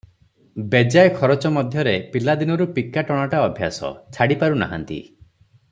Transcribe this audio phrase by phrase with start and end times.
[0.69, 4.99] ବେଜାୟ ଖରଚ ମଧ୍ୟରେ ପିଲାଦିନରୁ ପିକା ଟଣାଟା ଅଭ୍ୟାସ, ଛାଡ଼ିପାରୁ ନାହାନ୍ତି।